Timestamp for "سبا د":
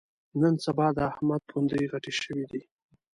0.65-0.99